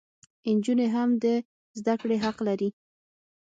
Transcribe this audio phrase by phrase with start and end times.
[0.49, 1.25] انجونې هم د
[1.79, 2.69] زدکړي حق لري